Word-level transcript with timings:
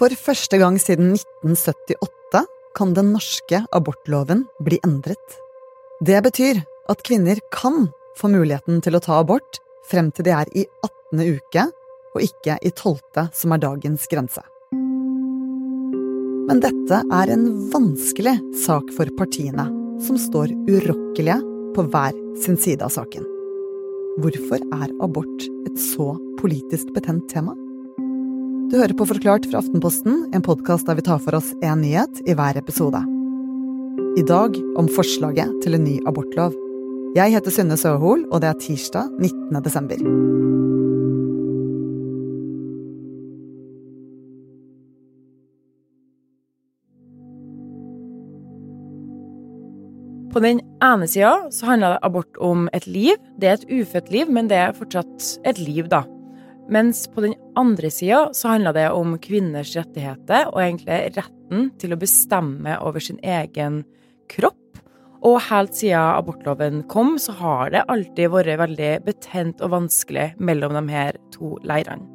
For 0.00 0.08
første 0.16 0.56
gang 0.56 0.78
siden 0.80 1.10
1978 1.12 2.40
kan 2.72 2.94
den 2.96 3.10
norske 3.12 3.58
abortloven 3.76 4.46
bli 4.64 4.78
endret. 4.86 5.34
Det 6.00 6.22
betyr 6.24 6.62
at 6.88 7.02
kvinner 7.04 7.36
kan 7.52 7.90
få 8.16 8.30
muligheten 8.32 8.80
til 8.80 8.96
å 8.96 9.02
ta 9.04 9.18
abort 9.20 9.60
frem 9.90 10.08
til 10.16 10.24
de 10.24 10.32
er 10.32 10.48
i 10.56 10.64
18. 10.86 11.20
uke, 11.20 11.66
og 12.16 12.24
ikke 12.24 12.56
i 12.64 12.72
12., 12.72 13.28
som 13.42 13.52
er 13.52 13.60
dagens 13.60 14.08
grense. 14.08 14.40
Men 16.48 16.64
dette 16.64 17.04
er 17.04 17.36
en 17.36 17.46
vanskelig 17.70 18.38
sak 18.64 18.88
for 18.96 19.12
partiene, 19.20 19.68
som 20.00 20.16
står 20.16 20.56
urokkelige 20.64 21.42
på 21.76 21.90
hver 21.92 22.16
sin 22.40 22.56
side 22.56 22.88
av 22.88 22.96
saken. 22.96 23.28
Hvorfor 24.24 24.64
er 24.80 24.96
abort 25.04 25.50
et 25.68 25.76
så 25.92 26.14
politisk 26.40 26.88
betent 26.96 27.28
tema? 27.28 27.52
Du 28.70 28.76
hører 28.78 28.94
på 28.94 29.02
Forklart 29.02 29.48
fra 29.50 29.58
Aftenposten, 29.58 30.28
en 30.30 30.42
podkast 30.46 30.86
der 30.86 30.94
vi 30.94 31.02
tar 31.02 31.18
for 31.18 31.34
oss 31.34 31.48
én 31.58 31.80
nyhet 31.82 32.20
i 32.22 32.36
hver 32.38 32.54
episode. 32.54 33.00
I 34.14 34.22
dag 34.22 34.54
om 34.78 34.86
forslaget 34.94 35.56
til 35.64 35.74
en 35.74 35.82
ny 35.82 35.96
abortlov. 36.06 36.54
Jeg 37.16 37.34
heter 37.34 37.50
Synne 37.50 37.74
Søhol, 37.74 38.22
og 38.30 38.44
det 38.44 38.52
er 38.52 38.60
tirsdag 38.62 39.08
19. 39.18 39.58
desember. 39.64 39.98
På 50.30 50.44
den 50.46 50.62
ene 50.78 51.10
sida 51.10 51.34
så 51.50 51.72
handler 51.72 51.98
abort 52.06 52.38
om 52.38 52.70
et 52.70 52.86
liv. 52.86 53.18
Det 53.34 53.50
er 53.50 53.58
et 53.58 53.68
ufødt 53.82 54.14
liv, 54.14 54.30
men 54.30 54.46
det 54.46 54.62
er 54.62 54.78
fortsatt 54.78 55.32
et 55.42 55.58
liv, 55.58 55.90
da. 55.90 56.04
Mens 56.70 57.08
på 57.10 57.24
den 57.24 57.34
andre 57.60 57.90
sida 57.92 58.28
så 58.36 58.54
handler 58.54 58.76
det 58.76 58.86
om 58.96 59.16
kvinners 59.22 59.74
rettigheter, 59.76 60.48
og 60.50 60.62
egentlig 60.62 60.98
retten 61.18 61.70
til 61.80 61.94
å 61.94 62.00
bestemme 62.00 62.78
over 62.84 63.02
sin 63.04 63.20
egen 63.22 63.82
kropp. 64.32 64.56
Og 65.20 65.36
helt 65.50 65.76
siden 65.76 66.00
abortloven 66.16 66.84
kom, 66.88 67.18
så 67.20 67.34
har 67.36 67.74
det 67.74 67.84
alltid 67.92 68.32
vært 68.32 68.60
veldig 68.62 68.92
betent 69.04 69.60
og 69.60 69.74
vanskelig 69.74 70.30
mellom 70.40 70.78
de 70.78 70.86
her 70.94 71.18
to 71.34 71.58
leirene. 71.66 72.08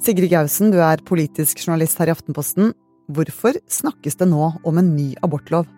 Sigrid 0.00 0.32
Gausen, 0.32 0.70
du 0.72 0.78
er 0.80 1.02
politisk 1.04 1.60
journalist 1.60 2.00
her 2.00 2.08
i 2.08 2.14
Aftenposten. 2.14 2.72
Hvorfor 3.12 3.58
snakkes 3.68 4.16
det 4.16 4.30
nå 4.30 4.46
om 4.64 4.80
en 4.80 4.94
ny 4.96 5.10
abortlov? 5.20 5.68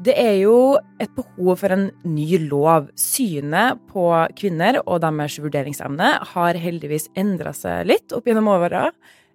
Det 0.00 0.14
er 0.16 0.36
jo 0.40 0.78
et 1.02 1.10
behov 1.16 1.58
for 1.60 1.74
en 1.74 1.88
ny 2.06 2.38
lov. 2.46 2.88
Synet 2.96 3.80
på 3.90 4.06
kvinner 4.38 4.78
og 4.86 5.02
deres 5.02 5.38
vurderingsevne 5.42 6.12
har 6.32 6.58
heldigvis 6.62 7.10
endra 7.18 7.52
seg 7.56 7.88
litt 7.90 8.14
opp 8.16 8.30
gjennom 8.30 8.48
åra. 8.52 8.88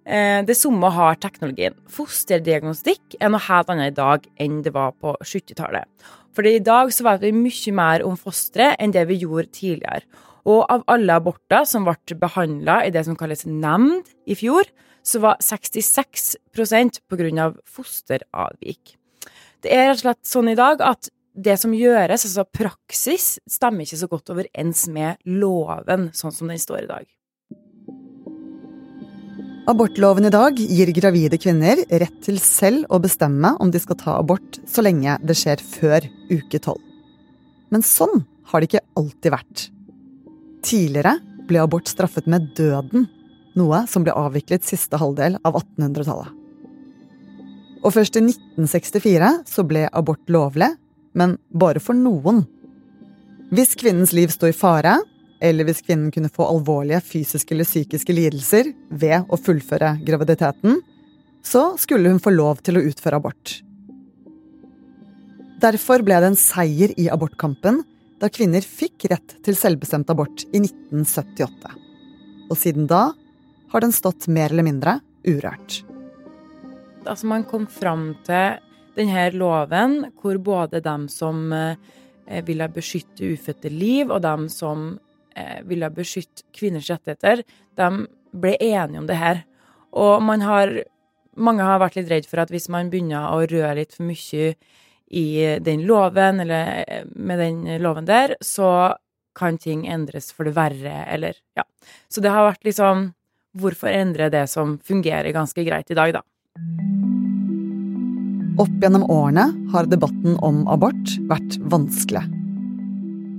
Eh, 0.06 0.40
det 0.46 0.56
samme 0.58 0.90
har 0.94 1.18
teknologien. 1.22 1.76
Fosterdiagnostikk 1.92 3.18
er 3.20 3.30
noe 3.30 3.42
helt 3.46 3.70
annet 3.74 3.92
i 3.92 3.96
dag 3.98 4.26
enn 4.42 4.62
det 4.64 4.72
var 4.74 4.96
på 4.98 5.14
70-tallet. 5.22 5.86
For 6.34 6.46
i 6.46 6.58
dag 6.60 6.90
så 6.92 7.06
vet 7.06 7.22
vi 7.24 7.34
mye 7.36 7.76
mer 7.76 8.04
om 8.06 8.18
fosteret 8.20 8.80
enn 8.82 8.94
det 8.96 9.06
vi 9.10 9.20
gjorde 9.22 9.52
tidligere. 9.56 10.02
Og 10.46 10.62
av 10.70 10.84
alle 10.90 11.14
aborter 11.18 11.66
som 11.66 11.86
ble 11.86 12.18
behandla 12.20 12.82
i 12.86 12.92
det 12.94 13.06
som 13.06 13.16
kalles 13.18 13.46
nemnd 13.46 14.06
i 14.26 14.36
fjor, 14.38 14.66
så 15.06 15.22
var 15.22 15.42
66% 15.42 17.02
på 17.06 17.18
grunn 17.18 17.42
av 17.42 17.58
fosteravvik. 17.70 18.96
Det 19.66 19.74
er 19.74 19.88
rett 19.88 19.98
og 19.98 20.04
slett 20.04 20.28
sånn 20.30 20.52
i 20.52 20.58
dag 20.58 20.82
at 20.86 21.08
det 21.34 21.56
som 21.58 21.72
gjøres, 21.74 22.22
altså 22.28 22.44
praksis, 22.54 23.24
stemmer 23.50 23.82
ikke 23.82 23.98
så 23.98 24.06
godt 24.08 24.30
overens 24.30 24.84
med 24.94 25.18
loven, 25.26 26.06
sånn 26.14 26.32
som 26.32 26.52
den 26.52 26.60
står 26.62 26.84
i 26.84 26.90
dag. 26.92 27.08
Abortloven 29.66 30.28
i 30.28 30.30
dag 30.30 30.62
gir 30.62 30.92
gravide 30.94 31.40
kvinner 31.42 31.82
rett 31.90 32.20
til 32.22 32.38
selv 32.38 32.86
å 32.94 33.00
bestemme 33.02 33.56
om 33.58 33.74
de 33.74 33.82
skal 33.82 33.98
ta 33.98 34.14
abort 34.20 34.60
så 34.70 34.86
lenge 34.86 35.18
det 35.26 35.34
skjer 35.34 35.66
før 35.66 36.06
uke 36.30 36.62
tolv. 36.62 36.84
Men 37.74 37.82
sånn 37.82 38.22
har 38.52 38.62
det 38.62 38.70
ikke 38.70 38.84
alltid 39.02 39.34
vært. 39.34 39.66
Tidligere 40.62 41.16
ble 41.50 41.66
abort 41.66 41.90
straffet 41.90 42.30
med 42.30 42.52
døden, 42.54 43.10
noe 43.58 43.82
som 43.90 44.06
ble 44.06 44.14
avviklet 44.14 44.62
siste 44.62 45.02
halvdel 45.02 45.40
av 45.42 45.58
1800-tallet. 45.58 46.35
Og 47.86 47.94
først 47.94 48.18
i 48.18 48.24
1964 48.24 49.32
så 49.46 49.64
ble 49.66 49.84
abort 49.94 50.32
lovlig, 50.32 50.72
men 51.14 51.36
bare 51.54 51.82
for 51.82 51.94
noen. 51.94 52.42
Hvis 53.54 53.76
kvinnens 53.78 54.10
liv 54.16 54.32
sto 54.34 54.48
i 54.50 54.56
fare, 54.56 54.96
eller 55.38 55.68
hvis 55.68 55.84
kvinnen 55.86 56.10
kunne 56.10 56.32
få 56.32 56.48
alvorlige 56.48 56.98
fysiske 57.04 57.54
eller 57.54 57.68
psykiske 57.68 58.16
lidelser 58.16 58.72
ved 58.90 59.30
å 59.30 59.38
fullføre 59.38 59.96
graviditeten, 60.02 60.80
så 61.46 61.76
skulle 61.78 62.10
hun 62.10 62.22
få 62.22 62.32
lov 62.34 62.64
til 62.66 62.80
å 62.80 62.84
utføre 62.88 63.20
abort. 63.20 63.60
Derfor 65.62 66.02
ble 66.04 66.18
det 66.20 66.32
en 66.32 66.40
seier 66.40 66.92
i 66.98 67.06
abortkampen 67.12 67.84
da 68.20 68.32
kvinner 68.32 68.64
fikk 68.64 69.06
rett 69.12 69.38
til 69.46 69.56
selvbestemt 69.56 70.10
abort 70.10 70.42
i 70.50 70.64
1978. 70.64 71.76
Og 72.50 72.56
siden 72.58 72.90
da 72.90 73.10
har 73.72 73.84
den 73.84 73.94
stått 73.94 74.26
mer 74.32 74.50
eller 74.50 74.66
mindre 74.66 74.98
urørt. 75.26 75.85
Altså, 77.06 77.26
man 77.30 77.44
kom 77.48 77.66
fram 77.70 78.10
til 78.26 78.58
denne 78.96 79.28
loven 79.36 79.98
hvor 80.20 80.38
både 80.42 80.80
dem 80.84 81.06
som 81.12 81.52
eh, 81.52 82.42
ville 82.46 82.68
beskytte 82.72 83.32
ufødte 83.34 83.70
liv, 83.70 84.10
og 84.10 84.22
dem 84.24 84.48
som 84.52 84.94
eh, 85.36 85.60
ville 85.68 85.90
beskytte 85.94 86.46
kvinners 86.56 86.90
rettigheter, 86.90 87.44
de 87.76 87.90
ble 88.36 88.56
enige 88.60 89.02
om 89.02 89.08
det 89.08 89.20
her. 89.20 89.44
Og 89.96 90.22
man 90.22 90.44
har 90.44 90.78
Mange 91.36 91.60
har 91.60 91.76
vært 91.76 91.98
litt 91.98 92.08
redd 92.08 92.24
for 92.24 92.40
at 92.40 92.48
hvis 92.48 92.70
man 92.72 92.88
begynner 92.88 93.26
å 93.28 93.42
røre 93.44 93.74
litt 93.76 93.90
for 93.92 94.06
mye 94.08 94.54
i 95.12 95.24
den 95.60 95.82
loven, 95.84 96.40
eller 96.40 96.80
eh, 96.88 97.02
med 97.12 97.42
den 97.42 97.58
loven 97.84 98.08
der, 98.08 98.38
så 98.40 98.96
kan 99.36 99.58
ting 99.60 99.84
endres 99.84 100.30
for 100.32 100.48
det 100.48 100.56
verre, 100.56 101.04
eller 101.12 101.36
Ja. 101.52 101.68
Så 102.08 102.24
det 102.24 102.32
har 102.32 102.48
vært 102.48 102.64
liksom 102.64 103.12
Hvorfor 103.56 103.88
endre 103.88 104.28
det 104.28 104.50
som 104.52 104.78
fungerer 104.84 105.32
ganske 105.32 105.64
greit 105.64 105.90
i 105.90 105.96
dag, 105.96 106.12
da? 106.12 106.85
Opp 108.56 108.72
gjennom 108.80 109.02
årene 109.12 109.50
har 109.72 109.84
debatten 109.90 110.38
om 110.40 110.62
abort 110.72 111.10
vært 111.28 111.58
vanskelig. 111.68 112.22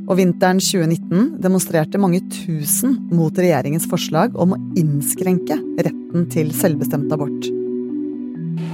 Og 0.07 0.19
vinteren 0.19 0.59
2019 0.61 1.39
demonstrerte 1.41 1.97
mange 1.97 2.19
tusen 2.29 2.94
mot 3.09 3.33
regjeringens 3.33 3.88
forslag 3.89 4.38
om 4.38 4.53
å 4.53 4.59
innskrenke 4.78 5.57
retten 5.81 6.28
til 6.29 6.53
selvbestemt 6.53 7.09
abort. 7.16 7.50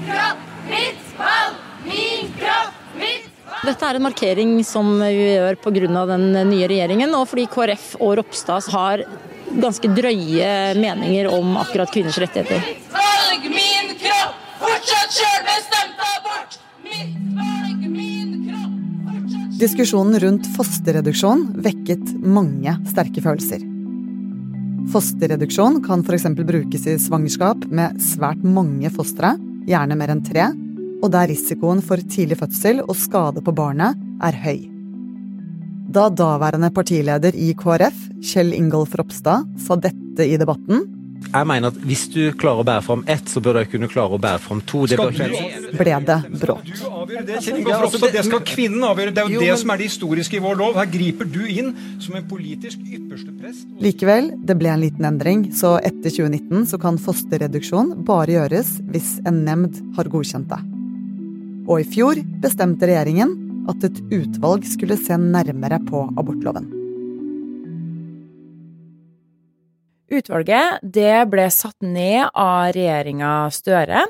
Kropp, 0.03 0.43
mitt 0.67 1.15
valg! 1.15 1.63
Min 1.87 2.35
kropp, 2.35 2.75
mitt 2.99 3.31
valg! 3.47 3.63
Dette 3.69 3.87
er 3.87 4.01
en 4.01 4.07
markering 4.09 4.53
som 4.67 4.91
vi 4.99 5.13
gjør 5.37 5.61
pga. 5.63 6.05
den 6.11 6.27
nye 6.51 6.67
regjeringen, 6.67 7.15
og 7.15 7.29
fordi 7.31 7.47
KrF 7.55 7.93
og 8.01 8.17
Ropstad 8.19 8.67
har 8.75 9.07
ganske 9.63 9.95
drøye 9.95 10.75
meninger 10.75 11.31
om 11.31 11.55
akkurat 11.63 11.87
kvinners 11.95 12.19
rettigheter. 12.19 12.59
Mitt 12.67 12.91
valg, 12.91 13.47
min 13.47 13.95
kropp! 14.03 14.39
Fortsatt 14.63 15.11
sjølbestemt 15.11 15.82
Diskusjonen 19.63 20.19
rundt 20.19 20.47
fosterreduksjon 20.57 21.43
vekket 21.63 22.09
mange 22.19 22.73
sterke 22.89 23.21
følelser. 23.23 23.61
Fosterreduksjon 24.91 25.77
kan 25.85 26.01
f.eks. 26.03 26.25
brukes 26.35 26.87
i 26.91 26.97
svangerskap 26.99 27.63
med 27.71 28.01
svært 28.03 28.41
mange 28.43 28.91
fostre, 28.91 29.37
gjerne 29.69 29.95
mer 29.95 30.11
enn 30.11 30.23
tre, 30.25 30.49
og 30.99 31.13
der 31.15 31.29
risikoen 31.31 31.79
for 31.85 32.03
tidlig 32.11 32.41
fødsel 32.41 32.81
og 32.83 32.97
skade 32.99 33.45
på 33.45 33.53
barnet 33.55 33.95
er 34.27 34.35
høy. 34.43 34.65
Da 35.95 36.09
daværende 36.11 36.67
partileder 36.75 37.31
i 37.31 37.53
KrF, 37.55 38.09
Kjell 38.19 38.51
Ingolf 38.57 38.97
Ropstad, 38.99 39.47
sa 39.63 39.79
dette 39.79 40.27
i 40.27 40.35
debatten, 40.41 40.83
Jeg 41.33 41.47
mener 41.49 41.71
at 41.73 41.77
hvis 41.89 42.03
du 42.13 42.19
klarer 42.37 42.61
å 42.61 42.65
bære 42.67 42.83
fram 42.85 43.03
ett, 43.09 43.29
så 43.29 43.41
bør 43.41 43.57
du 43.59 43.71
kunne 43.71 43.87
klare 43.89 44.17
å 44.17 44.19
bære 44.21 44.41
fram 44.43 44.59
to. 44.69 44.83
Det 44.89 44.99
bør 44.99 45.13
ble 45.15 45.95
det 46.05 46.17
bråk. 46.43 46.67
Det, 46.69 47.39
Kjell 47.41 47.63
Det 48.13 48.23
skal 48.27 48.43
kvinnen 48.45 48.85
avgjøre. 48.85 49.13
Det 49.15 49.23
er 49.23 49.33
jo, 49.33 49.41
det 49.41 49.55
som 49.63 49.73
er 49.73 49.81
det 49.81 49.87
historiske 49.89 50.37
i 50.37 50.43
vår 50.43 50.59
lov. 50.59 50.77
Her 50.77 50.91
griper 50.93 51.29
du 51.29 51.41
inn 51.49 51.71
som 52.03 52.19
en 52.19 52.27
politisk 52.29 52.83
ypperste 52.85 53.33
prest. 53.39 53.65
Likevel, 53.81 54.29
det 54.45 54.57
ble 54.59 54.73
en 54.75 54.83
liten 54.83 55.09
endring, 55.09 55.47
så 55.57 55.75
etter 55.81 56.13
2019 56.13 56.69
så 56.69 56.81
kan 56.81 57.01
fosterreduksjon 57.01 57.95
bare 58.05 58.37
gjøres 58.37 58.75
hvis 58.93 59.15
en 59.25 59.41
nemnd 59.47 59.81
har 59.97 60.11
godkjent 60.13 60.53
det. 60.53 60.61
Og 61.65 61.81
i 61.81 61.89
fjor 61.95 62.21
bestemte 62.43 62.89
regjeringen 62.89 63.33
at 63.71 63.89
et 63.89 63.99
utvalg 64.13 64.67
skulle 64.67 64.99
se 64.99 65.17
nærmere 65.17 65.81
på 65.89 66.05
abortloven. 66.19 66.82
Utvalget 70.13 70.83
det 70.85 71.25
ble 71.31 71.47
satt 71.49 71.79
ned 71.81 72.27
av 72.37 72.73
regjeringa 72.75 73.31
Støre, 73.53 74.03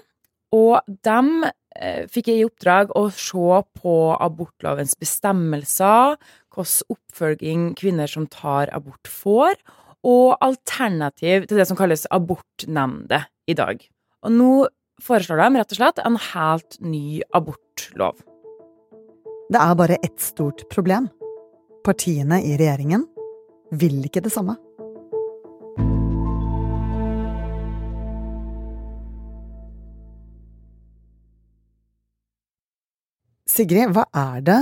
og 0.53 0.81
de 1.07 1.47
eh, 1.79 2.03
fikk 2.11 2.29
i 2.33 2.41
oppdrag 2.43 2.91
å 2.99 3.05
se 3.15 3.61
på 3.79 3.95
abortlovens 4.17 4.97
bestemmelser, 4.99 6.17
hvilken 6.53 6.93
oppfølging 6.93 7.63
kvinner 7.79 8.11
som 8.11 8.27
tar 8.27 8.69
abort, 8.75 9.07
får, 9.07 9.55
og 10.03 10.35
alternativ 10.43 11.47
til 11.47 11.61
det 11.61 11.69
som 11.69 11.79
kalles 11.79 12.03
abortnemnde 12.11 13.23
i 13.47 13.55
dag. 13.55 13.79
Og 14.27 14.35
nå 14.35 14.51
foreslår 15.03 15.39
de 15.39 15.61
rett 15.61 15.73
og 15.73 15.79
slett 15.79 16.03
en 16.03 16.19
helt 16.33 16.77
ny 16.83 17.23
abortlov. 17.35 18.19
Det 19.53 19.61
er 19.61 19.79
bare 19.79 20.01
ett 20.03 20.19
stort 20.23 20.67
problem. 20.71 21.07
Partiene 21.87 22.43
i 22.43 22.57
regjeringen 22.59 23.07
vil 23.79 24.03
ikke 24.03 24.23
det 24.23 24.31
samme. 24.35 24.59
Sigrid, 33.53 33.91
hva 33.93 34.07
er 34.17 34.41
det 34.41 34.61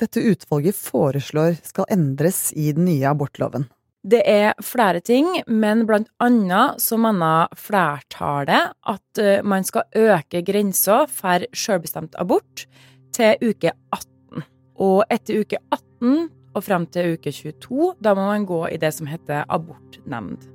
dette 0.00 0.18
utvalget 0.18 0.74
foreslår 0.74 1.60
skal 1.62 1.86
endres 1.94 2.50
i 2.58 2.72
den 2.74 2.88
nye 2.88 3.06
abortloven? 3.06 3.68
Det 4.06 4.20
er 4.26 4.54
flere 4.62 5.00
ting, 5.02 5.28
men 5.46 5.84
blant 5.86 6.10
annet 6.22 6.82
så 6.82 6.98
mener 6.98 7.50
flertallet 7.58 8.74
at 8.86 9.20
eh, 9.22 9.46
man 9.46 9.66
skal 9.66 9.86
øke 9.98 10.42
grensa 10.46 11.04
for 11.10 11.46
selvbestemt 11.54 12.18
abort 12.18 12.66
til 13.14 13.38
uke 13.46 13.72
18. 13.94 14.44
Og 14.82 15.00
etter 15.10 15.42
uke 15.42 15.62
18 15.70 16.28
og 16.56 16.66
frem 16.66 16.86
til 16.90 17.14
uke 17.14 17.30
22, 17.34 17.94
da 18.02 18.14
må 18.18 18.26
man 18.26 18.46
gå 18.46 18.60
i 18.72 18.78
det 18.82 18.92
som 18.94 19.10
heter 19.10 19.46
abortnemnd. 19.46 20.50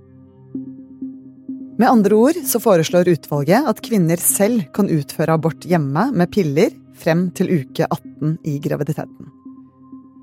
Med 1.80 1.88
andre 1.88 2.20
ord 2.20 2.38
så 2.46 2.60
foreslår 2.62 3.10
utvalget 3.16 3.68
at 3.68 3.80
kvinner 3.84 4.20
selv 4.22 4.68
kan 4.76 4.92
utføre 4.92 5.40
abort 5.40 5.64
hjemme 5.66 6.10
med 6.14 6.32
piller 6.36 6.76
frem 7.02 7.30
til 7.38 7.52
uke 7.52 7.88
18 7.88 8.38
i 8.48 8.58
graviditeten. 8.64 9.30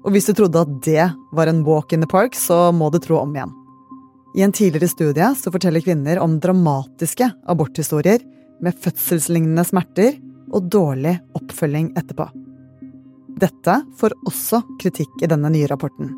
Og 0.07 0.15
hvis 0.15 0.29
du 0.31 0.37
trodde 0.39 0.63
at 0.63 0.77
det 0.87 1.09
var 1.35 1.51
en 1.51 1.65
walk 1.67 1.93
in 1.93 2.05
the 2.05 2.09
park, 2.09 2.37
så 2.39 2.71
må 2.73 2.91
du 2.95 3.01
tro 3.03 3.19
om 3.21 3.35
igjen. 3.35 3.55
I 4.39 4.45
en 4.47 4.55
tidligere 4.55 4.91
studie 4.91 5.29
så 5.37 5.51
forteller 5.53 5.83
kvinner 5.83 6.21
om 6.23 6.39
dramatiske 6.41 7.27
aborthistorier 7.49 8.23
med 8.63 8.77
fødselslignende 8.79 9.65
smerter 9.67 10.19
og 10.55 10.71
dårlig 10.73 11.17
oppfølging 11.37 11.93
etterpå. 11.99 12.29
Dette 13.39 13.75
får 13.99 14.17
også 14.27 14.63
kritikk 14.81 15.23
i 15.23 15.31
denne 15.31 15.51
nye 15.53 15.69
rapporten. 15.71 16.11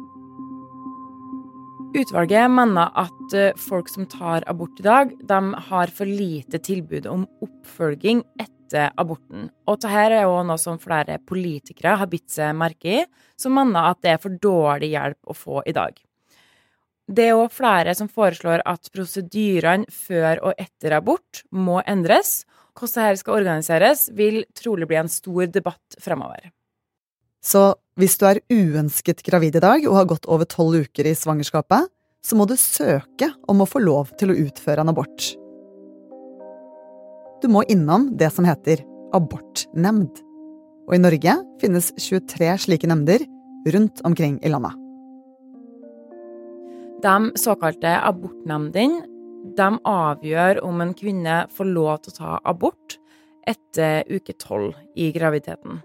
Utvalget 1.90 2.52
mener 2.54 2.92
at 3.02 3.34
eh, 3.34 3.56
folk 3.58 3.88
som 3.90 4.06
tar 4.06 4.44
abort 4.50 4.78
i 4.78 4.86
dag, 4.86 5.10
de 5.26 5.40
har 5.70 5.90
for 5.90 6.06
lite 6.06 6.60
tilbud 6.62 7.08
om 7.10 7.26
oppfølging 7.42 8.22
etter 8.38 8.59
aborten. 8.78 9.48
Og 9.66 9.80
dette 9.80 10.04
er 10.06 10.22
jo 10.22 10.36
noe 10.46 10.60
som 10.60 10.78
flere 10.82 11.18
politikere 11.18 11.96
har 12.00 12.10
bitt 12.10 12.28
seg 12.30 12.54
merke 12.56 13.00
i, 13.00 13.02
som 13.36 13.56
mener 13.56 13.90
at 13.90 14.00
det 14.04 14.14
er 14.14 14.22
for 14.22 14.36
dårlig 14.42 14.92
hjelp 14.92 15.32
å 15.32 15.36
få 15.36 15.64
i 15.66 15.74
dag. 15.76 15.96
Det 17.10 17.26
er 17.26 17.34
òg 17.34 17.50
flere 17.50 17.94
som 17.98 18.06
foreslår 18.06 18.62
at 18.70 18.90
prosedyrene 18.94 19.90
før 19.90 20.44
og 20.46 20.62
etter 20.62 20.94
abort 20.94 21.42
må 21.50 21.80
endres. 21.82 22.44
Hvordan 22.78 23.10
dette 23.10 23.22
skal 23.24 23.40
organiseres, 23.40 24.06
vil 24.14 24.44
trolig 24.54 24.86
bli 24.88 25.00
en 25.00 25.10
stor 25.10 25.50
debatt 25.50 25.98
fremover. 26.00 26.52
Så 27.42 27.74
hvis 27.98 28.14
du 28.20 28.26
er 28.28 28.42
uønsket 28.52 29.24
gravid 29.26 29.58
i 29.58 29.64
dag 29.64 29.84
og 29.88 29.96
har 29.98 30.08
gått 30.12 30.28
over 30.30 30.46
tolv 30.46 30.86
uker 30.86 31.08
i 31.08 31.16
svangerskapet, 31.18 31.90
så 32.22 32.36
må 32.36 32.46
du 32.46 32.54
søke 32.60 33.32
om 33.48 33.64
å 33.64 33.68
få 33.68 33.82
lov 33.82 34.12
til 34.20 34.30
å 34.32 34.40
utføre 34.46 34.84
en 34.84 34.92
abort. 34.92 35.32
Du 37.40 37.48
må 37.48 37.62
innom 37.72 38.10
det 38.20 38.28
som 38.34 38.44
heter 38.44 38.82
abortnemnd. 39.16 40.20
Og 40.88 40.96
i 40.96 41.00
Norge 41.00 41.36
finnes 41.62 41.90
23 41.96 42.50
slike 42.66 42.88
nemnder 42.90 43.24
rundt 43.72 44.02
omkring 44.04 44.38
i 44.44 44.52
landet. 44.52 44.76
De 47.00 47.14
såkalte 47.40 47.94
abortnemndene 48.04 49.06
de 49.56 49.68
avgjør 49.88 50.60
om 50.66 50.82
en 50.84 50.92
kvinne 50.92 51.46
får 51.56 51.70
lov 51.70 52.02
til 52.02 52.12
å 52.12 52.18
ta 52.18 52.32
abort 52.44 52.98
etter 53.48 54.04
uke 54.12 54.34
tolv 54.36 54.74
i 55.00 55.08
graviditeten. 55.14 55.80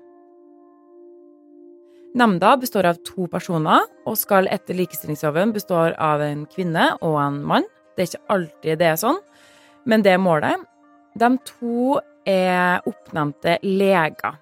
Nemnda 2.16 2.54
består 2.60 2.88
av 2.92 3.00
to 3.08 3.30
personer 3.32 3.88
og 4.08 4.20
skal 4.20 4.48
etter 4.52 4.76
likestillingsloven 4.76 5.52
bestå 5.56 5.82
av 5.92 6.24
en 6.24 6.46
kvinne 6.52 6.94
og 7.02 7.18
en 7.20 7.42
mann. 7.48 7.68
Det 7.96 8.04
er 8.04 8.12
ikke 8.12 8.36
alltid 8.36 8.80
det 8.80 8.92
er 8.92 9.00
sånn, 9.00 9.20
men 9.88 10.04
det 10.04 10.16
er 10.16 10.24
målet. 10.24 10.64
De 11.16 11.30
to 11.48 12.00
er 12.28 12.84
oppnevnte 12.90 13.60
leger. 13.64 14.40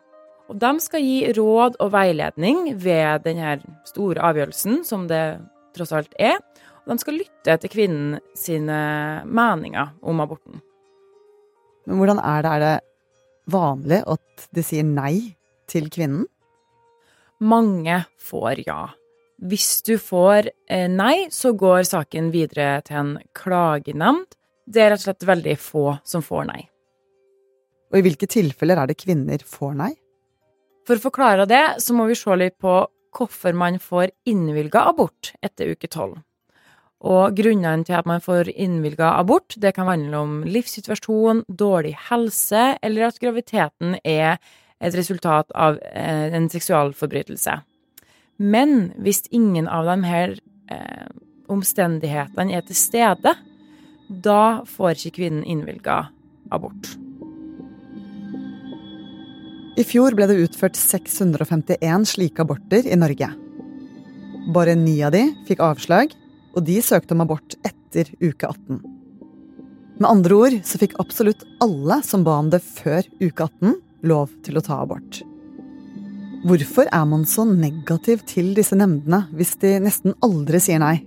Og 0.49 0.57
de 0.59 0.71
skal 0.83 1.03
gi 1.05 1.31
råd 1.37 1.77
og 1.81 1.91
veiledning 1.93 2.73
ved 2.81 3.23
denne 3.27 3.59
store 3.87 4.23
avgjørelsen, 4.29 4.81
som 4.87 5.07
det 5.09 5.39
tross 5.77 5.93
alt 5.95 6.13
er. 6.19 6.39
Og 6.83 6.93
de 6.93 6.99
skal 6.99 7.19
lytte 7.21 7.57
til 7.61 7.71
kvinnen 7.71 8.17
sine 8.37 8.79
meninger 9.25 9.93
om 10.01 10.19
aborten. 10.23 10.59
Men 11.87 11.99
hvordan 11.99 12.19
er 12.19 12.43
det? 12.43 12.51
Er 12.51 12.59
det 12.63 12.75
vanlig 13.53 14.01
at 14.07 14.47
de 14.55 14.63
sier 14.65 14.87
nei 14.87 15.15
til 15.69 15.89
kvinnen? 15.93 16.27
Mange 17.43 18.03
får 18.23 18.63
ja. 18.67 18.93
Hvis 19.43 19.81
du 19.83 19.97
får 19.99 20.47
eh, 20.71 20.87
nei, 20.87 21.27
så 21.33 21.51
går 21.57 21.83
saken 21.89 22.29
videre 22.31 22.79
til 22.87 22.99
en 23.01 23.17
klagenemnd. 23.35 24.29
Det 24.65 24.81
er 24.81 24.93
rett 24.93 25.01
og 25.01 25.09
slett 25.09 25.27
veldig 25.27 25.57
få 25.59 25.85
som 26.07 26.23
får 26.23 26.47
nei. 26.49 26.61
Og 27.91 27.99
i 27.99 28.03
hvilke 28.07 28.29
tilfeller 28.31 28.79
er 28.81 28.89
det 28.89 28.99
kvinner 29.01 29.43
får 29.45 29.75
nei? 29.77 29.91
For 30.87 30.99
å 30.99 31.03
forklare 31.03 31.47
det, 31.47 31.63
så 31.83 31.95
må 31.95 32.07
vi 32.09 32.17
se 32.17 32.35
litt 32.39 32.57
på 32.61 32.81
hvorfor 33.13 33.55
man 33.55 33.77
får 33.79 34.11
innvilga 34.27 34.87
abort 34.89 35.33
etter 35.45 35.71
uke 35.75 35.87
tolv. 35.91 36.17
Og 37.03 37.35
grunnene 37.35 37.83
til 37.83 37.97
at 37.99 38.07
man 38.07 38.23
får 38.23 38.49
innvilga 38.49 39.11
abort, 39.19 39.57
det 39.59 39.73
kan 39.75 39.89
handle 39.91 40.21
om 40.23 40.35
livssituasjon, 40.47 41.43
dårlig 41.47 41.93
helse, 42.07 42.77
eller 42.81 43.09
at 43.09 43.19
graviditeten 43.19 43.97
er 44.07 44.39
et 44.83 44.95
resultat 44.95 45.51
av 45.51 45.79
eh, 45.91 46.31
en 46.35 46.47
seksualforbrytelse. 46.51 47.57
Men 48.43 48.93
hvis 49.03 49.23
ingen 49.35 49.67
av 49.67 49.87
de 49.91 49.97
her 50.07 50.37
eh, 50.71 51.11
omstendighetene 51.51 52.55
er 52.55 52.63
til 52.67 52.79
stede, 52.79 53.35
da 54.21 54.63
får 54.69 54.97
ikke 54.97 55.17
kvinnen 55.17 55.45
innvilga 55.47 56.05
abort. 56.53 56.93
I 59.73 59.83
fjor 59.87 60.13
ble 60.13 60.27
det 60.29 60.37
utført 60.43 60.77
651 60.77 62.05
slike 62.11 62.43
aborter 62.43 62.85
i 62.85 62.97
Norge. 62.99 63.31
Bare 64.53 64.75
ni 64.77 64.99
av 65.01 65.15
de 65.15 65.23
fikk 65.47 65.63
avslag, 65.65 66.13
og 66.53 66.65
de 66.67 66.77
søkte 66.85 67.15
om 67.15 67.23
abort 67.25 67.55
etter 67.65 68.11
uke 68.21 68.45
18. 68.51 68.83
Med 69.97 70.09
andre 70.09 70.37
ord 70.37 70.57
så 70.67 70.79
fikk 70.81 70.97
absolutt 71.01 71.45
alle 71.63 71.99
som 72.05 72.25
ba 72.25 72.37
om 72.41 72.51
det 72.53 72.61
før 72.65 73.05
uke 73.21 73.47
18, 73.47 73.77
lov 74.09 74.33
til 74.45 74.59
å 74.59 74.65
ta 74.65 74.81
abort. 74.83 75.23
Hvorfor 76.43 76.89
er 76.91 77.05
man 77.07 77.23
så 77.29 77.45
negativ 77.47 78.25
til 78.27 78.51
disse 78.57 78.75
nemndene 78.75 79.23
hvis 79.33 79.55
de 79.61 79.77
nesten 79.79 80.13
aldri 80.25 80.59
sier 80.61 80.81
nei? 80.83 80.97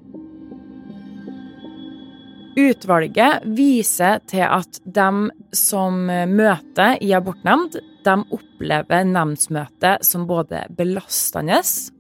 Utvalget 2.57 3.45
viser 3.53 4.23
til 4.31 4.47
at 4.49 4.79
de 4.85 5.29
som 5.53 6.07
møter 6.09 6.97
i 7.05 7.11
abortnemnd, 7.13 7.77
de 8.07 8.15
opplever 8.33 9.05
nemndsmøtet 9.05 10.07
som 10.07 10.25
både 10.29 10.63
belastende 10.79 11.59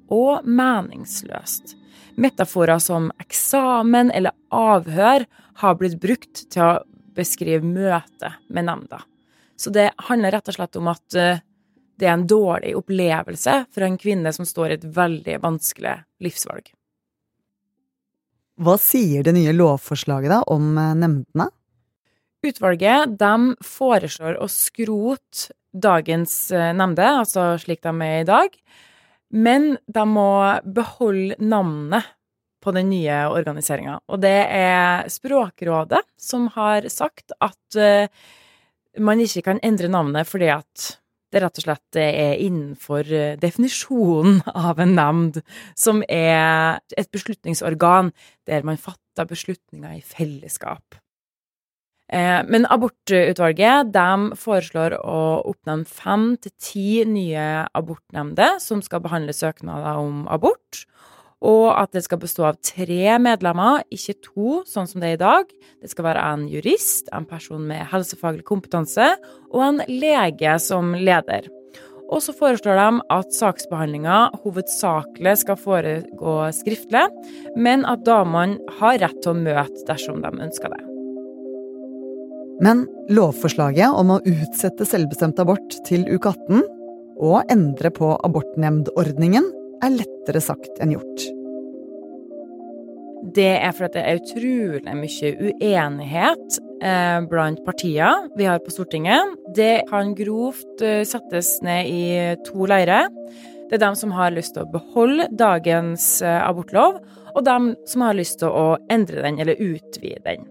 og 0.08 0.46
meningsløst. 0.48 1.74
Metaforer 2.16 2.80
som 2.80 3.10
eksamen 3.20 4.10
eller 4.14 4.32
avhør 4.48 5.26
har 5.60 5.76
blitt 5.76 5.98
brukt 6.00 6.46
til 6.52 6.64
å 6.64 6.72
beskrive 7.16 7.64
møtet 7.64 8.40
med 8.48 8.68
nemnda. 8.68 9.02
Så 9.56 9.72
det 9.72 9.90
handler 10.08 10.36
rett 10.36 10.48
og 10.48 10.56
slett 10.56 10.80
om 10.80 10.88
at 10.92 11.16
eh, 11.16 11.44
det 11.96 12.08
er 12.08 12.16
en 12.16 12.26
dårlig 12.28 12.74
opplevelse 12.76 13.62
for 13.72 13.84
en 13.84 13.96
kvinne 14.00 14.32
som 14.36 14.48
står 14.48 14.68
i 14.68 14.76
et 14.76 14.88
veldig 14.96 15.38
vanskelig 15.44 15.94
livsvalg. 16.24 16.75
Hva 18.56 18.78
sier 18.80 19.24
det 19.26 19.34
nye 19.36 19.52
lovforslaget 19.52 20.32
da 20.32 20.40
om 20.52 20.76
eh, 20.80 20.94
nemndene? 20.96 21.50
Utvalget 22.46 23.16
de 23.20 23.32
foreslår 23.64 24.38
å 24.40 24.48
skrote 24.50 25.52
dagens 25.76 26.34
nemnde, 26.54 26.76
nemnder, 26.78 27.18
altså 27.20 27.48
slik 27.60 27.82
de 27.84 27.92
er 28.06 28.22
i 28.22 28.28
dag, 28.28 28.54
men 29.36 29.74
de 29.92 30.04
må 30.08 30.30
beholde 30.64 31.36
navnet 31.42 32.06
på 32.64 32.72
den 32.72 32.88
nye 32.90 33.26
organiseringa. 33.28 33.98
Og 34.08 34.22
det 34.24 34.38
er 34.56 35.10
Språkrådet 35.12 36.00
som 36.18 36.48
har 36.54 36.86
sagt 36.90 37.34
at 37.44 37.76
man 38.98 39.20
ikke 39.22 39.44
kan 39.50 39.60
endre 39.66 39.90
navnet 39.92 40.26
fordi 40.26 40.48
at 40.54 40.86
det 41.32 41.42
rett 41.42 41.58
og 41.58 41.66
slett 41.66 41.98
er 42.00 42.36
innenfor 42.42 43.08
eh, 43.12 43.38
definisjonen 43.40 44.42
av 44.54 44.78
en 44.82 44.94
nemnd, 44.98 45.40
som 45.78 46.04
er 46.08 46.78
et 46.96 47.10
beslutningsorgan 47.14 48.12
der 48.46 48.66
man 48.66 48.78
fatter 48.80 49.28
beslutninger 49.28 49.98
i 49.98 50.04
fellesskap. 50.04 51.00
Eh, 52.06 52.42
men 52.46 52.68
abortutvalget 52.70 53.90
de 53.94 54.36
foreslår 54.38 54.94
å 55.02 55.22
oppnevne 55.50 55.88
fem 55.90 56.28
til 56.38 56.54
ti 56.62 56.90
nye 57.10 57.66
abortnemnder 57.74 58.60
som 58.62 58.82
skal 58.84 59.02
behandle 59.02 59.34
søknader 59.34 59.98
om 59.98 60.26
abort. 60.30 60.84
Og 61.44 61.66
at 61.76 61.92
det 61.92 62.04
skal 62.06 62.20
bestå 62.22 62.46
av 62.48 62.56
tre 62.64 63.18
medlemmer, 63.20 63.82
ikke 63.92 64.16
to, 64.24 64.62
sånn 64.68 64.88
som 64.88 65.02
det 65.02 65.10
er 65.10 65.18
i 65.18 65.20
dag. 65.20 65.50
Det 65.82 65.90
skal 65.92 66.08
være 66.08 66.24
en 66.32 66.46
jurist, 66.48 67.10
en 67.12 67.28
person 67.28 67.60
med 67.68 67.84
helsefaglig 67.92 68.46
kompetanse 68.48 69.12
og 69.52 69.62
en 69.66 69.82
lege 69.90 70.56
som 70.62 70.94
leder. 70.96 71.50
Og 72.06 72.22
så 72.22 72.32
foreslår 72.38 72.78
de 72.78 73.02
at 73.16 73.34
saksbehandlinga 73.34 74.18
hovedsakelig 74.44 75.40
skal 75.42 75.58
foregå 75.58 76.36
skriftlig, 76.54 77.06
men 77.58 77.82
at 77.88 78.04
damene 78.06 78.60
har 78.78 79.00
rett 79.02 79.18
til 79.22 79.34
å 79.34 79.40
møte 79.40 79.86
dersom 79.88 80.22
de 80.22 80.30
ønsker 80.46 80.70
det. 80.72 80.82
Men 82.62 82.86
lovforslaget 83.12 83.98
om 83.98 84.14
å 84.14 84.22
utsette 84.24 84.86
selvbestemt 84.88 85.42
abort 85.42 85.76
til 85.84 86.06
uke 86.08 86.32
18 86.32 86.62
og 87.16 87.52
endre 87.52 87.90
på 87.92 88.14
abortnemndordningen 88.24 89.50
er 89.84 89.96
lettere 89.96 90.42
sagt 90.42 90.80
enn 90.82 90.94
gjort. 90.94 91.26
Det 93.36 93.52
er 93.58 93.74
fordi 93.74 93.96
det 93.96 94.04
er 94.06 94.20
utrolig 94.20 94.94
mye 95.00 95.30
uenighet 95.48 96.58
eh, 96.84 97.18
blant 97.26 97.62
partier 97.66 98.28
vi 98.38 98.46
har 98.46 98.62
på 98.62 98.72
Stortinget. 98.74 99.34
Det 99.56 99.86
kan 99.90 100.14
grovt 100.18 100.84
eh, 100.84 101.02
settes 101.08 101.56
ned 101.66 101.90
i 101.90 102.04
to 102.46 102.68
leirer. 102.70 103.10
Det 103.66 103.80
er 103.80 103.82
dem 103.82 103.96
som 103.98 104.14
har 104.14 104.34
lyst 104.34 104.54
til 104.54 104.62
å 104.62 104.70
beholde 104.70 105.26
dagens 105.34 106.20
eh, 106.22 106.38
abortlov, 106.44 107.00
og 107.34 107.44
dem 107.44 107.72
som 107.88 108.06
har 108.06 108.16
lyst 108.16 108.38
til 108.44 108.52
å 108.52 108.76
endre 108.92 109.24
den 109.26 109.40
eller 109.42 109.58
utvide 109.58 110.22
den. 110.24 110.46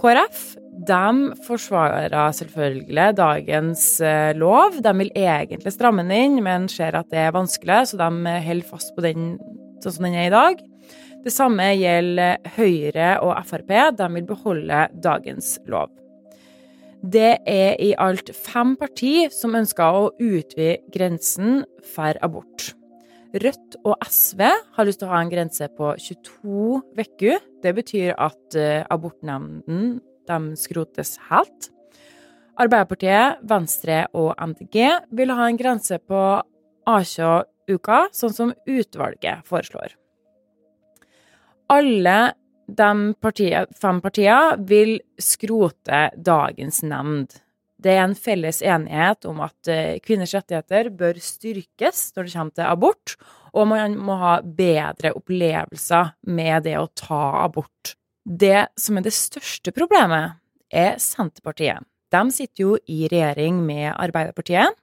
KrF 0.00 0.56
de 0.86 1.32
forsvarer 1.46 2.32
selvfølgelig 2.36 3.16
dagens 3.16 3.84
eh, 4.04 4.32
lov. 4.36 4.78
De 4.84 4.92
vil 4.98 5.12
egentlig 5.16 5.72
stramme 5.72 6.04
den 6.04 6.12
inn, 6.12 6.38
men 6.44 6.68
ser 6.68 6.98
at 6.98 7.08
det 7.10 7.22
er 7.24 7.34
vanskelig, 7.36 7.80
så 7.90 8.00
de 8.00 8.36
holder 8.46 8.68
fast 8.68 8.92
på 8.96 9.04
den 9.06 9.36
sånn 9.82 9.96
som 9.96 10.08
den 10.08 10.18
er 10.20 10.28
i 10.28 10.34
dag. 10.34 10.60
Det 11.24 11.32
samme 11.34 11.72
gjelder 11.74 12.36
Høyre 12.54 13.16
og 13.24 13.34
Frp. 13.48 13.72
De 13.98 14.10
vil 14.14 14.26
beholde 14.28 14.86
dagens 15.02 15.56
lov. 15.66 15.90
Det 17.02 17.38
er 17.46 17.76
i 17.82 17.92
alt 17.98 18.30
fem 18.34 18.74
partier 18.78 19.32
som 19.34 19.56
ønsker 19.58 19.98
å 19.98 20.10
utvide 20.20 20.80
grensen 20.94 21.64
for 21.94 22.18
abort. 22.24 22.72
Rødt 23.36 23.76
og 23.84 24.00
SV 24.06 24.40
har 24.46 24.86
lyst 24.88 25.02
til 25.02 25.08
å 25.08 25.12
ha 25.12 25.20
en 25.20 25.30
grense 25.32 25.66
på 25.76 25.90
22 26.00 26.78
uker. 26.96 27.42
Det 27.62 27.72
betyr 27.76 28.14
at 28.16 28.56
eh, 28.56 28.84
abortnemnden 28.88 29.98
de 30.26 30.38
skrotes 30.56 31.16
helt. 31.28 31.68
Arbeiderpartiet, 32.56 33.42
Venstre 33.44 34.06
og 34.16 34.32
MDG 34.40 34.78
vil 35.18 35.34
ha 35.36 35.50
en 35.50 35.60
grense 35.60 35.98
på 36.00 36.22
18 36.88 37.44
uker, 37.68 38.08
sånn 38.14 38.32
som 38.32 38.54
utvalget 38.64 39.44
foreslår. 39.48 39.92
Alle 41.74 42.18
de 42.66 42.90
partier, 43.20 43.66
fem 43.76 44.00
partiene 44.00 44.56
vil 44.70 44.96
skrote 45.20 46.06
dagens 46.16 46.80
nemnd. 46.86 47.36
Det 47.76 47.92
er 47.92 48.06
en 48.06 48.16
felles 48.16 48.62
enighet 48.64 49.26
om 49.28 49.42
at 49.44 49.68
eh, 49.68 49.98
kvinners 50.04 50.32
rettigheter 50.36 50.88
bør 50.96 51.18
styrkes 51.20 52.08
når 52.16 52.28
det 52.28 52.32
kommer 52.32 52.56
til 52.56 52.70
abort, 52.70 53.16
og 53.56 53.68
man 53.72 53.98
må 54.00 54.16
ha 54.20 54.38
bedre 54.40 55.12
opplevelser 55.16 56.14
med 56.28 56.64
det 56.68 56.78
å 56.80 56.88
ta 56.96 57.44
abort. 57.44 57.94
Det 58.26 58.66
som 58.80 58.98
er 58.98 59.06
det 59.06 59.14
største 59.14 59.72
problemet, 59.76 60.40
er 60.72 60.96
Senterpartiet. 60.98 61.84
De 62.10 62.22
sitter 62.34 62.64
jo 62.64 62.74
i 62.90 63.06
regjering 63.10 63.60
med 63.66 63.92
Arbeiderpartiet, 63.92 64.74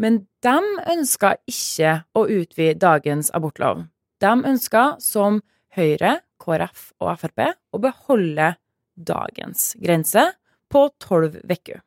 men 0.00 0.22
de 0.44 0.56
ønsker 0.94 1.40
ikke 1.50 1.98
å 2.16 2.24
utvide 2.24 2.78
dagens 2.80 3.28
abortlov. 3.36 3.84
De 4.20 4.32
ønsker, 4.32 4.96
som 5.02 5.42
Høyre, 5.76 6.20
KrF 6.40 6.90
og 7.02 7.20
Frp, 7.20 7.44
å 7.76 7.82
beholde 7.82 8.54
dagens 8.96 9.74
grense 9.80 10.24
på 10.72 10.88
tolv 11.02 11.36
uker. 11.44 11.82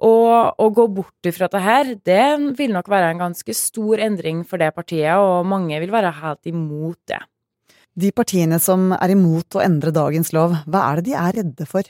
Og 0.00 0.56
å 0.56 0.68
gå 0.72 0.86
bort 0.96 1.28
ifra 1.28 1.44
dette 1.44 1.60
her, 1.60 1.90
det 2.08 2.54
vil 2.56 2.72
nok 2.72 2.88
være 2.88 3.10
en 3.12 3.20
ganske 3.20 3.54
stor 3.56 4.00
endring 4.00 4.40
for 4.48 4.62
det 4.62 4.70
partiet, 4.72 5.12
og 5.20 5.44
mange 5.48 5.76
vil 5.82 5.92
være 5.92 6.14
helt 6.22 6.48
imot 6.48 6.98
det. 7.10 7.20
De 8.00 8.12
partiene 8.14 8.56
som 8.62 8.94
er 8.96 9.12
imot 9.12 9.58
å 9.58 9.62
endre 9.64 9.92
dagens 9.92 10.32
lov, 10.32 10.56
hva 10.70 10.86
er 10.88 11.00
det 11.00 11.10
de 11.10 11.16
er 11.20 11.36
redde 11.40 11.66
for? 11.68 11.84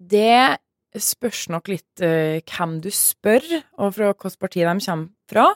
Det 0.00 0.56
spørs 0.96 1.48
nok 1.52 1.68
litt 1.70 2.02
uh, 2.02 2.40
hvem 2.40 2.78
du 2.82 2.88
spør, 2.94 3.44
og 3.78 3.94
fra 3.96 4.10
hvilket 4.10 4.40
parti 4.40 4.64
de 4.64 4.76
kommer 4.86 5.10
fra. 5.30 5.46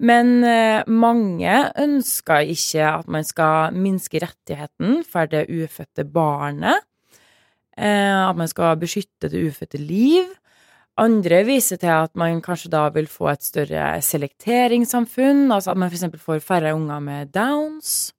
Men 0.00 0.38
uh, 0.46 0.86
mange 0.86 1.56
ønsker 1.80 2.52
ikke 2.54 2.86
at 2.86 3.10
man 3.10 3.26
skal 3.26 3.74
minske 3.76 4.22
rettigheten 4.22 5.02
for 5.08 5.28
det 5.28 5.48
ufødte 5.50 6.06
barnet. 6.08 6.86
Uh, 7.76 8.30
at 8.30 8.38
man 8.38 8.48
skal 8.48 8.78
beskytte 8.80 9.32
det 9.32 9.42
ufødte 9.50 9.80
liv. 9.80 10.28
Andre 11.00 11.40
viser 11.48 11.80
til 11.80 11.92
at 11.94 12.12
man 12.18 12.42
kanskje 12.44 12.72
da 12.72 12.84
vil 12.92 13.08
få 13.08 13.30
et 13.32 13.44
større 13.44 13.84
selekteringssamfunn, 14.04 15.46
altså 15.48 15.72
at 15.72 15.80
man 15.80 15.88
f.eks. 15.88 16.20
får 16.20 16.42
færre 16.44 16.74
unger 16.76 17.00
med 17.04 17.32
downs. 17.32 18.12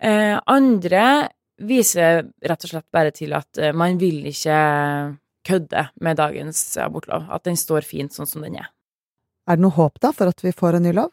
Eh, 0.00 0.36
andre 0.46 1.04
viser 1.60 2.22
rett 2.46 2.64
og 2.64 2.70
slett 2.72 2.86
bare 2.94 3.12
til 3.12 3.34
at 3.36 3.58
eh, 3.58 3.74
man 3.76 3.98
vil 4.00 4.22
ikke 4.30 4.60
kødde 5.46 5.86
med 6.00 6.20
dagens 6.20 6.62
abortlov. 6.80 7.26
At 7.32 7.44
den 7.48 7.58
står 7.58 7.86
fint 7.86 8.14
sånn 8.14 8.28
som 8.28 8.44
den 8.46 8.60
er. 8.60 8.70
Er 9.48 9.58
det 9.58 9.64
noe 9.64 9.74
håp 9.74 9.98
da 10.00 10.12
for 10.14 10.30
at 10.30 10.44
vi 10.44 10.54
får 10.54 10.78
en 10.78 10.86
ny 10.86 10.94
lov? 10.96 11.10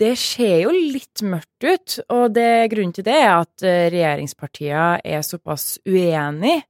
Det 0.00 0.12
ser 0.20 0.62
jo 0.62 0.70
litt 0.72 1.20
mørkt 1.26 1.64
ut, 1.66 1.96
og 2.14 2.30
det, 2.36 2.70
grunnen 2.72 2.94
til 2.96 3.04
det 3.04 3.16
er 3.20 3.32
at 3.34 3.64
eh, 3.66 3.88
regjeringspartiene 3.92 5.00
er 5.04 5.24
såpass 5.26 5.78
uenige. 5.88 6.62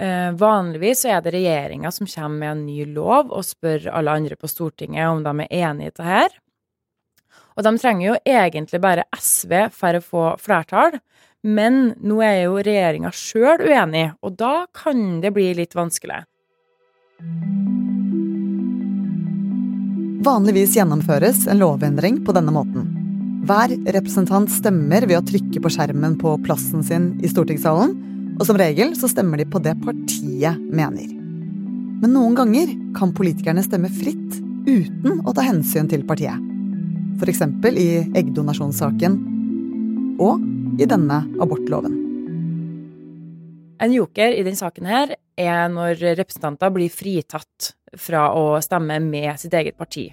Eh, 0.00 0.32
vanligvis 0.32 1.02
er 1.04 1.20
det 1.20 1.34
regjeringa 1.34 1.90
som 1.92 2.08
kommer 2.08 2.38
med 2.38 2.50
en 2.50 2.62
ny 2.64 2.86
lov 2.88 3.34
og 3.36 3.44
spør 3.44 3.90
alle 3.92 4.14
andre 4.16 4.38
på 4.40 4.48
Stortinget 4.48 5.10
om 5.10 5.20
de 5.26 5.44
er 5.44 5.66
enig 5.66 5.90
i 5.90 5.92
det 5.98 6.06
her. 6.06 6.36
Og 7.58 7.66
de 7.66 7.72
trenger 7.76 8.06
jo 8.06 8.16
egentlig 8.24 8.80
bare 8.80 9.04
SV 9.12 9.52
for 9.76 9.98
å 9.98 10.04
få 10.04 10.24
flertall, 10.40 10.96
men 11.44 11.92
nå 12.00 12.22
er 12.24 12.46
jo 12.46 12.56
regjeringa 12.64 13.12
sjøl 13.12 13.60
uenig, 13.60 14.06
og 14.24 14.38
da 14.40 14.64
kan 14.72 15.20
det 15.20 15.34
bli 15.36 15.50
litt 15.58 15.76
vanskelig. 15.76 16.22
Vanligvis 20.24 20.78
gjennomføres 20.78 21.44
en 21.48 21.60
lovendring 21.60 22.22
på 22.24 22.32
denne 22.36 22.54
måten. 22.56 22.88
Hver 23.48 23.72
representant 23.96 24.48
stemmer 24.52 25.04
ved 25.04 25.18
å 25.18 25.26
trykke 25.28 25.60
på 25.60 25.72
skjermen 25.76 26.16
på 26.20 26.38
plassen 26.44 26.84
sin 26.86 27.12
i 27.20 27.28
stortingssalen, 27.28 27.98
og 28.40 28.46
som 28.48 28.56
regel 28.56 28.94
så 28.96 29.10
stemmer 29.12 29.40
de 29.40 29.44
på 29.48 29.60
det 29.60 29.74
partiet 29.84 30.60
mener. 30.72 31.10
Men 32.00 32.14
noen 32.16 32.36
ganger 32.38 32.72
kan 32.96 33.12
politikerne 33.12 33.62
stemme 33.64 33.90
fritt 33.92 34.38
uten 34.64 35.20
å 35.28 35.34
ta 35.36 35.44
hensyn 35.44 35.90
til 35.90 36.06
partiet 36.08 36.40
f.eks. 37.20 37.42
i 37.76 37.88
eggdonasjonssaken 38.16 39.18
og 40.24 40.80
i 40.80 40.86
denne 40.88 41.18
abortloven. 41.42 41.98
En 43.80 43.92
joker 43.92 44.32
i 44.36 44.44
denne 44.44 44.56
saken 44.56 44.88
her 44.88 45.12
er 45.40 45.68
når 45.72 46.00
representanter 46.20 46.72
blir 46.72 46.92
fritatt 46.92 47.74
fra 48.00 48.30
å 48.36 48.60
stemme 48.64 48.96
med 49.04 49.40
sitt 49.40 49.56
eget 49.56 49.76
parti. 49.76 50.06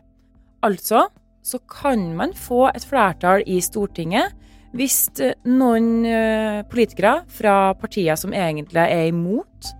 Altså 0.63 1.07
så 1.47 1.59
kan 1.71 2.09
man 2.17 2.33
få 2.35 2.65
et 2.73 2.83
flertall 2.83 3.43
i 3.47 3.61
Stortinget 3.63 4.35
hvis 4.75 5.07
noen 5.47 6.05
eh, 6.05 6.63
politikere 6.69 7.21
fra 7.31 7.73
partier 7.79 8.19
som 8.19 8.35
egentlig 8.35 8.83
er 8.83 9.07
imot, 9.11 9.71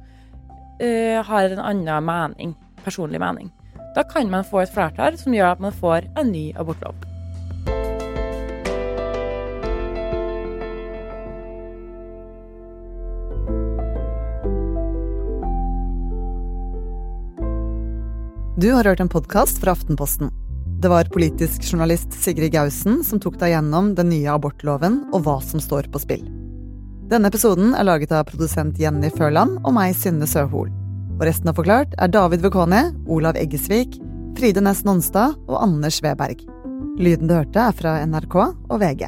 eh, 0.80 1.20
har 1.24 1.52
en 1.52 1.64
annen 1.64 2.08
mening, 2.08 2.56
personlig 2.86 3.20
mening. 3.22 3.52
Da 3.98 4.04
kan 4.08 4.30
man 4.30 4.46
få 4.46 4.62
et 4.64 4.74
flertall 4.74 5.18
som 5.18 5.34
gjør 5.34 5.56
at 5.56 5.62
man 5.64 5.76
får 5.76 6.08
en 6.18 6.32
ny 6.32 6.52
abortlov. 6.56 6.96
Du 18.58 18.72
har 18.74 18.88
hørt 18.90 19.00
en 19.04 19.10
podkast 19.10 19.60
fra 19.62 19.76
Aftenposten. 19.78 20.32
Det 20.78 20.90
var 20.90 21.08
politisk 21.10 21.64
journalist 21.72 22.14
Sigrid 22.14 22.52
Gausen 22.54 23.00
som 23.04 23.18
tok 23.18 23.40
deg 23.42 23.56
gjennom 23.56 23.96
den 23.98 24.12
nye 24.12 24.30
abortloven 24.30 25.00
og 25.10 25.24
hva 25.26 25.40
som 25.42 25.62
står 25.64 25.90
på 25.90 26.02
spill. 26.04 26.22
Denne 27.10 27.32
episoden 27.32 27.72
er 27.74 27.88
laget 27.88 28.14
av 28.14 28.28
produsent 28.30 28.78
Jenny 28.78 29.10
Førland 29.16 29.58
og 29.64 29.74
meg, 29.74 29.96
Synne 29.98 30.28
Søhol. 30.30 30.70
Og 31.18 31.24
resten 31.26 31.50
av 31.50 31.58
Forklart 31.58 31.98
er 31.98 32.12
David 32.14 32.46
Vekoni, 32.46 32.84
Olav 33.10 33.40
Eggesvik, 33.42 33.98
Fride 34.38 34.62
Næss 34.62 34.84
Nonstad 34.86 35.34
og 35.48 35.58
Anders 35.64 35.98
Weberg. 36.06 36.46
Lyden 37.02 37.26
du 37.26 37.40
hørte, 37.40 37.58
er 37.58 37.74
fra 37.74 37.98
NRK 38.06 38.38
og 38.38 38.78
VG. 38.84 39.08